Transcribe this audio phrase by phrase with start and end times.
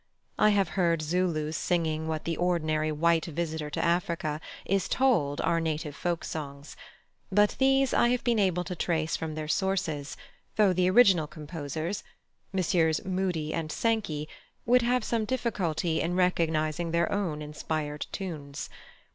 [0.39, 5.61] I have heard Zulus singing what the ordinary white visitor to Africa is told are
[5.61, 6.75] native folk songs;
[7.31, 10.17] but these I have been able to trace from their sources,
[10.55, 12.03] though the original composers,
[12.51, 14.27] Messrs Moody and Sankey,
[14.65, 18.71] would have some difficulty in recognising their own inspired tunes!